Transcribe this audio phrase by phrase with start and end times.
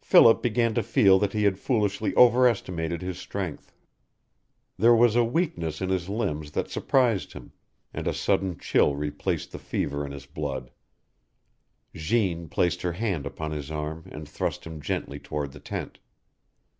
[0.00, 3.70] Philip began to feel that he had foolishly overestimated his strength.
[4.76, 7.52] There was a weakness in his limbs that surprised him,
[7.94, 10.72] and a sudden chill replaced the fever in his blood.
[11.94, 16.00] Jeanne placed her hand upon his arm and thrust him gently toward the tent.